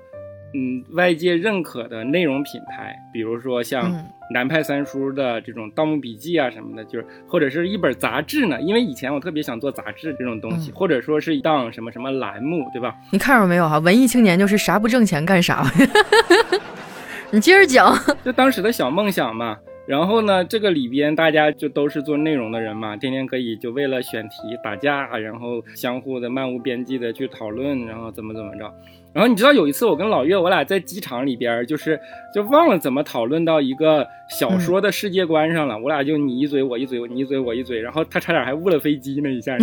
[0.55, 3.91] 嗯，外界认可的内容品牌，比如说像
[4.35, 8.61] 南派三叔的这种《盗墓笔记》啊什么的，就是或者是一本杂志呢。
[8.61, 12.95] 因为以前我特别想做杂志这种东西，或者说是一档什么什么栏目，对吧？
[13.11, 13.79] 你看着没有哈？
[13.79, 15.65] 文艺青年就是啥不挣钱干啥。
[17.31, 19.57] 你接着讲， 就当时的小梦想嘛。
[19.85, 28.73] 然后呢，这个里边大家就都是做内容的人嘛，天天可以就为了选题打架，然后相互的漫无边际的去讨论，然后怎么怎么着。
[29.13, 32.01] 然后你知道有一次我跟老岳，我俩在机场里边，就是
[32.35, 39.59] 就忘了怎么讨论到一个小说的世界观上了， 我俩就你一嘴我一嘴，你一嘴我一嘴，然后他差点还误了飞机那一下。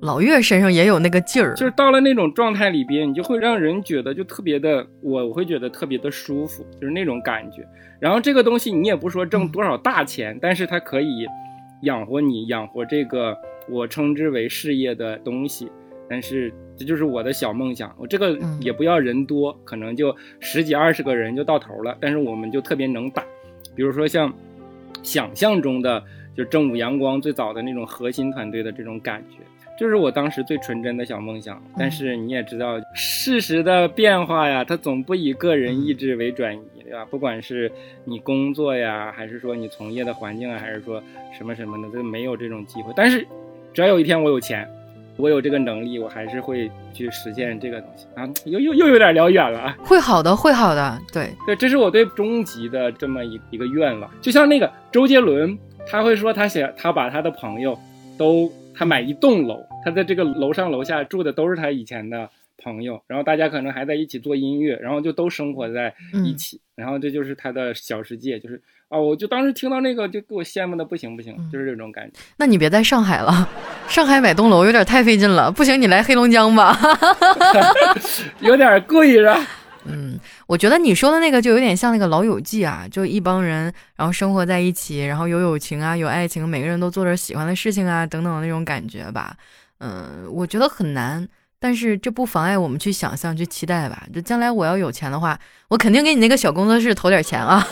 [0.00, 7.66] 老岳身上也有那个劲儿，就是到了那种状态里边，你就会让人觉得就特别的，我我会觉得特别的舒服，就是那种感觉。
[7.98, 11.26] 然后这个东西你也不说挣多少大钱，但是它可以
[11.82, 13.36] 养活你，养活这个
[13.70, 15.70] 我称之为事业的东西。
[16.08, 21.96] 但是这就是我的小梦想，我这个也不要人多，可能就十几二十个人就到头了。
[22.00, 23.24] 但是我们就特别能打，
[23.74, 24.32] 比如说像
[25.02, 26.04] 想象中的
[26.36, 29.38] 就正午阳光最早的那种核心团队的这种感觉。
[29.78, 37.04] 就是我当时最纯真的小梦想，但是你也知道，事实的变化呀，它总不以个人意志为转移，对吧？
[37.10, 37.70] 不管是
[38.04, 41.02] 你工作呀，还是说你从业的环境啊，还是说
[41.36, 42.92] 什么什么的，都没有这种机会。
[42.96, 43.26] 但是，
[43.74, 44.66] 只要有一天我有钱，
[45.18, 48.26] 我有这个能力，我还是会去实现这个东西啊！
[48.46, 49.76] 又又又有点聊远了啊！
[49.84, 54.10] 会好的，会好的，对对，这是我对终极的这么一一个愿望。
[54.22, 57.78] 就像那个周杰伦，他会说他想他把他的朋友
[58.16, 58.50] 都。
[58.76, 62.28] 他买一栋楼，他在这个楼上楼下住的都是他以前的
[62.62, 72.18] 朋友，然后大家可能还在一起做音乐，然后就都生活在一起，然后这就是他的小世界，就是啊，我就当时听到那个就给我羡慕的不行不行，就是这种感觉。
[72.36, 73.48] 那你别在上海了，
[73.88, 76.78] 上海买栋楼有点太费劲了，不行你来黑龙江吧，
[78.40, 79.46] 有点贵是吧？
[79.88, 89.36] 嗯，我觉得你说的那个就有点像那个《老友记》啊，就一帮人，然后生活在一起，然后有友情啊，有爱情，每个人都做着喜欢的事情啊，等等那种感觉吧。
[89.80, 94.06] 嗯，我觉得很难，但是这不妨碍我们去想象、去期待吧。
[94.12, 97.66] 就将来我要有钱的话，我肯定给你那个小工作室投点钱啊，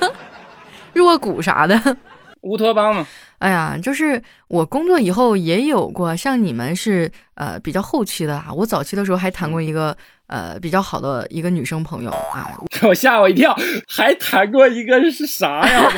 [0.94, 1.96] 入个股啥的。
[2.42, 3.06] 乌托邦嘛。
[3.38, 9.96] 哎呀，就是我工作以后也有过，像你们是呃比较后期的啊，我早期的时候还谈过一个。
[10.26, 12.50] 呃，比较好的一个女生朋友啊，
[12.82, 15.92] 我吓我一跳，还谈过一个是啥呀？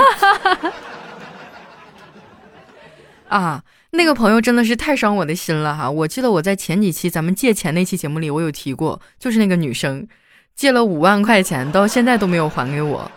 [3.28, 5.90] 啊，那个朋友真的是太伤我的心了哈！
[5.90, 10.06] 我记得我在前几期咱们借钱那期节目里，我有提过，就是那个女生
[10.54, 13.10] 借了五万块钱，到现在都没有还给我。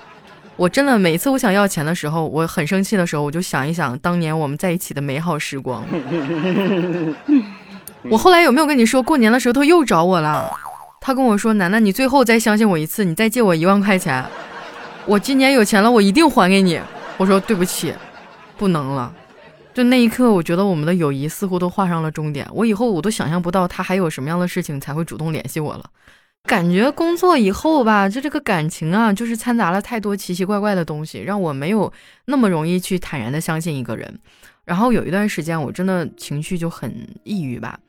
[0.57, 5.83] 我真的每次我想要钱的时候，我很生气的时候，我就想一想当年我们在一起的美好时光。
[8.09, 10.51] 我后来有没有跟你说过年的时候他又找我了？
[11.03, 14.23] 他跟我说：“楠楠，你最后再相信我一次，你再借我一万块钱，
[15.07, 16.79] 我今年有钱了，我一定还给你。”
[17.17, 17.91] 我说：“对不起，
[18.55, 19.11] 不能了。”
[19.73, 22.47] 就那一刻，我觉得我们的友谊似乎都画上了终点。
[22.53, 25.85] 我以后我都想象不到他还有什么样的事情才会主动联系我了。
[26.43, 31.91] 感觉工作以后吧，就这个感情啊，就是掺杂了太多奇奇怪怪的东西，让我没有
[32.25, 34.19] 那么容易去坦然的相信一个人。
[34.65, 37.79] 然后有一段时间，我真的情绪就很抑郁吧，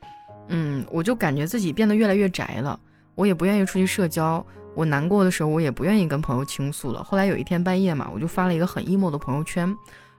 [0.47, 2.79] 嗯，我就感觉自己变得越来越宅了。
[3.15, 4.45] 我也不愿意出去社交，
[4.75, 7.03] 我难过的时候我也不愿意跟朋友倾诉了。
[7.03, 9.75] 后来有一天半夜嘛，我就发了一个很 emo 的朋友圈，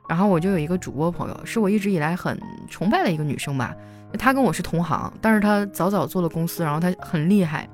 [0.08, 3.74] 然后我就有一个主播朋友，是我一直以来很崇拜的一个女生吧，
[4.18, 7.68] 她跟我是同行，但是她早早做了公司，然后她很厉害，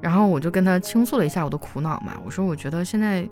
[0.00, 3.28] 然后我就跟她倾诉了一下我的苦恼嘛，我说我觉得现在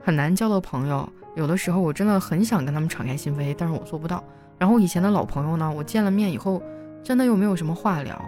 [0.00, 4.22] 很难交到朋友，有的时候我真的很想跟他们敞开心扉，但是我做不到。
[4.58, 6.62] 然后以前的老朋友呢，我见了面以后，
[7.02, 8.20] 真的又没有什么话聊。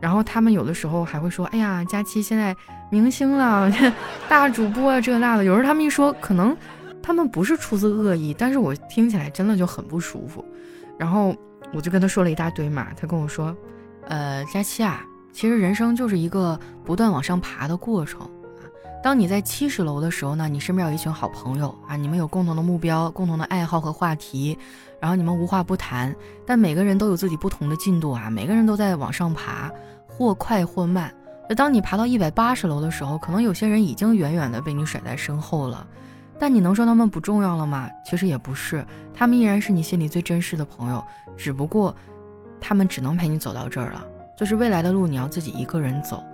[0.00, 2.54] 然后他们有的时候还会说：“哎呀，佳期现在
[2.90, 3.70] 明星了，
[4.28, 6.56] 大主播啊这那的。”有时候他们一说，可能
[7.02, 10.44] 他们不是出自恶意，但是我听起来真的就很不舒服。
[10.98, 11.34] 然后
[11.72, 13.56] 我就跟他说了一大堆嘛，他跟我说
[14.08, 18.28] ：“呃，佳期啊，其实人生就是一个不断往上爬的过程啊。
[19.02, 24.58] 当你在七十楼的时候呢，你身边有一群好朋友啊，你们有共同的目标、共同的爱好和话题，
[25.00, 26.14] 然后你们无话不谈，
[26.46, 29.70] 但每个人都有自己不同的进度啊，每个人都在往上爬。”
[30.08, 31.12] 或快或慢，
[31.46, 35.86] 那当你爬到一百八十楼的时候，可能有些人已经远远的被你甩在身后了。
[36.38, 37.86] 但你能说他们不重要了吗？
[38.02, 38.82] 其实也不是，
[39.12, 41.04] 他们依然是你心里最真实的朋友，
[41.36, 41.94] 只不过
[42.58, 44.02] 他们只能陪你走到这儿了。
[44.38, 46.24] 就是未来的路你要自己一个人走。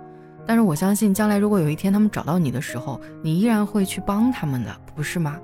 [0.45, 5.37] 但是我相信，将来如果有一天他们找到你的时候，你依然会去帮他们的，不是吗？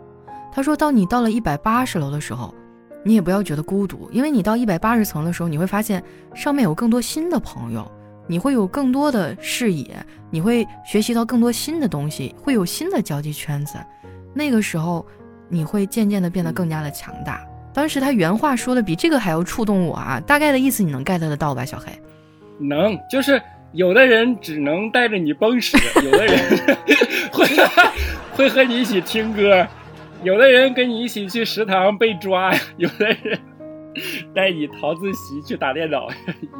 [0.53, 2.55] 他说，当你到了一百八十楼的时候，
[3.03, 7.89] 你也不要觉得孤独，因为你到一百八十层的时候，你会发现上面有更多新的朋友。
[8.27, 9.95] 你会有更多的视野，
[10.29, 13.79] 你会学习到更多新的东西，会有新的交际圈子。
[14.35, 15.03] 那个时候，
[15.47, 17.43] 你会渐渐的变得更加的强大。
[17.73, 20.21] 当时他原话说的比这个还要触动我啊！
[20.27, 21.85] 大概的意思你能 get 得到吧，小黑？
[22.59, 26.77] 能，就是有的人只能带着你蹦屎，有的人
[27.33, 27.47] 会
[28.37, 29.67] 会和你一起听歌，
[30.23, 33.39] 有的人跟你一起去食堂被抓，有的人。
[34.35, 36.07] 带你逃自习去打电脑，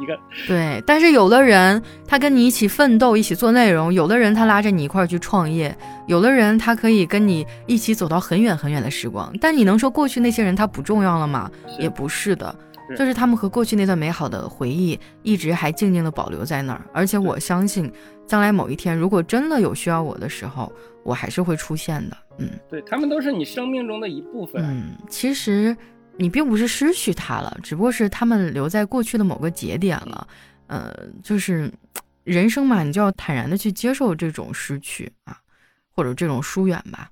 [0.00, 0.18] 一个
[0.48, 0.82] 对。
[0.84, 5.70] 但是有的人他跟你一起奋斗，一起做内容；有的人他拉着你一块儿去创业；
[6.06, 9.32] 有的人他可以跟你一起走到很远很远的时光。
[9.40, 11.50] 但你能说过去那些人他不重要了吗？
[11.78, 12.54] 也不是的，
[12.98, 16.84] 就是他们和过去那段美好的回忆一直还静静的保留在那儿。
[16.92, 17.90] 而且我相信，
[18.26, 20.70] 将来某一天如果真的有需要我的时候，
[21.02, 22.16] 我还是会出现的。
[22.38, 24.62] 嗯，对他们都是你生命中的一部分。
[24.64, 25.76] 嗯，其实。
[26.16, 30.28] 你并不是失去他了，只不过是他们留在过去的某个节点了。
[30.66, 31.72] 呃，就是
[32.24, 35.38] 人生嘛，你就要坦然的去接受这种失去啊，
[35.90, 37.08] 或者这种疏远吧。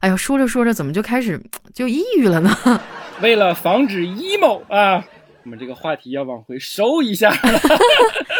[0.00, 1.40] 哎呀，说着说着怎么就开始
[1.72, 2.54] 就抑郁了呢？
[3.22, 5.02] 为了防止 emo 啊，
[5.44, 7.32] 我们这个话题要往回收一下。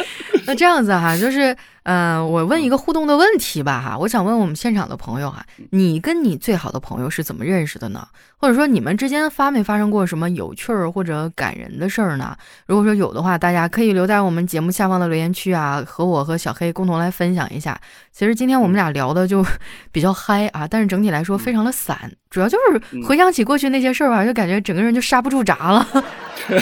[0.50, 8.04] 那这样子哈，就是，嗯，我问一个互动的问题吧哈，我想问我们现场的朋友哈，你跟你最好的朋友是怎么认识的呢？
[8.36, 12.36] 或者说你们之间发没发生过什么有趣儿或者感人的事儿呢？
[12.66, 17.80] 如果说有的话，大家可以留在我们节目下方的留言区啊，和我和小黑共同来分享一下。
[18.10, 19.46] 其实今天我们俩聊的就
[19.92, 25.86] 比较嗨啊，但是整体来说非常的散，主要就是回想起过去那些事儿吧，就感觉整个人就刹不住闸了，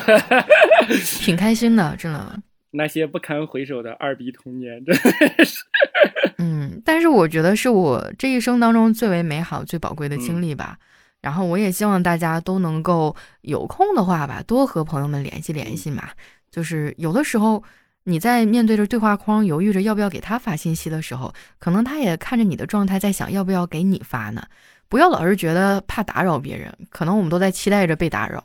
[1.22, 2.39] 挺开心的，真的。
[2.71, 5.64] 那些不堪回首的二逼童年，真的是。
[6.39, 10.79] 嗯，但是我觉得是我这一生当中最为美好、最宝贵的经历吧。
[11.21, 16.11] 然后我也希望大家都能够有空的话吧，多和朋友们联系联系嘛。
[16.51, 17.62] 就是有的时候
[18.05, 24.43] 你在面对着对话框犹豫着要不要给他发信息的时候，可能他也看着你的状态在想要不要给你发呢。
[24.89, 28.45] 不要老是觉得怕打扰别人，可能我们都在期待着被打扰。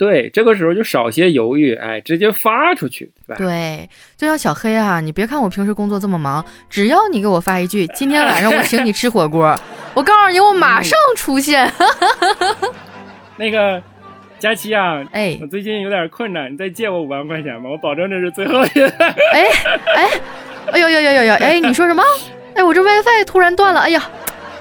[0.00, 3.36] 对，这个时候就少些犹豫，哎，直接发出去，对吧？
[3.36, 3.86] 对，
[4.16, 9.54] 就像小黑啊，你别看我平时工作这么忙，只要你给我发一句“今天晚上我请你吃火锅”，
[9.92, 11.70] 我告诉你，我马上出现。
[13.36, 13.82] 那个
[14.38, 18.86] 佳琪啊，哎，我最近有点困难，你再借我五万块钱吧，我保证这是最后一次。
[18.96, 19.44] 哎
[19.96, 20.08] 哎，
[20.72, 22.02] 哎呦呦呦呦呦，哎，你说什么？
[22.54, 24.02] 哎，我这 WiFi 突然断了，哎呀，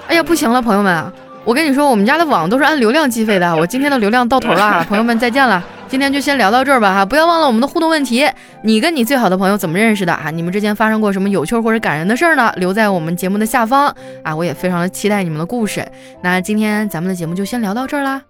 [0.10, 1.14] 哎呀，不行了，朋友们。
[1.50, 3.52] 我跟你说，我们家的网都是按流量计费的。
[3.58, 5.64] 我今天的流量到头了， 朋友们再见了。
[5.88, 8.24] 今天就先聊到这儿吧哈，不要忘了我们的互动问题，
[8.62, 10.30] 你跟你最好的朋友怎么认识的啊？
[10.30, 12.54] 你们之间发生过什么有趣或者感人的事儿呢？
[12.58, 13.92] 留在我们节目的下方
[14.22, 15.84] 啊，我也非常的期待你们的故事。
[16.22, 18.22] 那今天咱们的节目就先聊到这儿啦。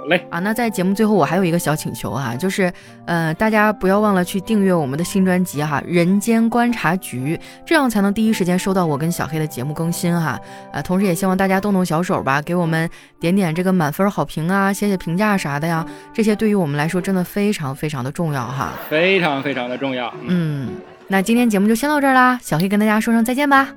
[0.00, 2.72] 好嘞啊，那在节目最后，我还有一个小请求啊，就是
[3.04, 7.36] 呃，大家不要忘了去订阅我们的新专辑哈，《人间观察局》，
[7.66, 10.40] 这样才能第一时间收到我跟小黑的节目更新哈。
[10.72, 12.88] 啊，同时也希望大家动动小手吧，给我们
[13.20, 15.84] 点点这个满分好评啊，写写评价啥的呀，
[16.14, 20.10] 这些对于我们来说真的非常非常的重要哈，非常非常的重要。
[20.26, 20.70] 嗯，
[21.08, 23.68] 那今天节目就先到这儿啦，小黑跟大家说声再见吧。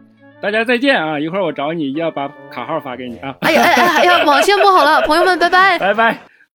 [0.44, 1.18] 大家再见啊！
[1.18, 3.34] 一会儿我找你，要把卡号发给你啊！
[3.40, 6.33] 哎呀哎呀哎呀，网线不好了，朋友们，拜拜，拜拜。